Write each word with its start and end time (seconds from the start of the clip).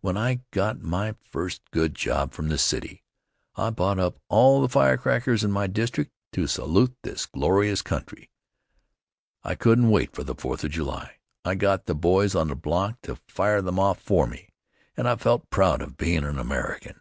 When 0.00 0.16
I 0.16 0.42
got 0.52 0.80
my 0.80 1.16
first 1.28 1.60
good 1.72 1.92
job 1.96 2.34
from 2.34 2.46
the 2.48 2.56
city 2.56 3.02
I 3.56 3.70
bought 3.70 3.98
up 3.98 4.16
all 4.28 4.62
the 4.62 4.68
firecrackers 4.68 5.42
in 5.42 5.50
my 5.50 5.66
district 5.66 6.12
to 6.34 6.46
salute 6.46 6.94
this 7.02 7.26
glorious 7.26 7.82
country. 7.82 8.30
I 9.42 9.56
couldn't 9.56 9.90
wait 9.90 10.14
for 10.14 10.22
the 10.22 10.36
Fourth 10.36 10.62
of 10.62 10.70
July 10.70 11.16
1 11.42 11.58
got 11.58 11.86
the 11.86 11.96
boys 11.96 12.36
on 12.36 12.46
the 12.46 12.54
block 12.54 13.00
to 13.02 13.16
fire 13.26 13.60
them 13.60 13.80
off 13.80 13.98
for 14.00 14.28
me, 14.28 14.50
and 14.96 15.08
I 15.08 15.16
felt 15.16 15.50
proud 15.50 15.82
of 15.82 15.96
bein' 15.96 16.22
an 16.22 16.38
American. 16.38 17.00